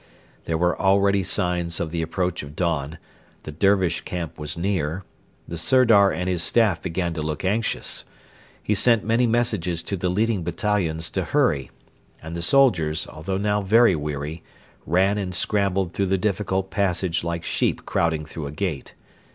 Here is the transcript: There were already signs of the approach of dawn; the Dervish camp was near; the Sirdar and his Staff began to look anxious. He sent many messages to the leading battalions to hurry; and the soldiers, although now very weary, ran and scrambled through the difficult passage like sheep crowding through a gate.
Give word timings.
There 0.45 0.57
were 0.57 0.81
already 0.81 1.23
signs 1.23 1.79
of 1.79 1.91
the 1.91 2.01
approach 2.01 2.41
of 2.41 2.55
dawn; 2.55 2.97
the 3.43 3.51
Dervish 3.51 4.01
camp 4.01 4.39
was 4.39 4.57
near; 4.57 5.03
the 5.47 5.59
Sirdar 5.59 6.11
and 6.11 6.27
his 6.27 6.41
Staff 6.41 6.81
began 6.81 7.13
to 7.13 7.21
look 7.21 7.45
anxious. 7.45 8.03
He 8.63 8.73
sent 8.73 9.03
many 9.05 9.27
messages 9.27 9.83
to 9.83 9.95
the 9.95 10.09
leading 10.09 10.41
battalions 10.43 11.07
to 11.11 11.23
hurry; 11.23 11.69
and 12.19 12.35
the 12.35 12.41
soldiers, 12.41 13.05
although 13.07 13.37
now 13.37 13.61
very 13.61 13.95
weary, 13.95 14.41
ran 14.87 15.19
and 15.19 15.35
scrambled 15.35 15.93
through 15.93 16.07
the 16.07 16.17
difficult 16.17 16.71
passage 16.71 17.23
like 17.23 17.43
sheep 17.45 17.85
crowding 17.85 18.25
through 18.25 18.47
a 18.47 18.51
gate. 18.51 18.95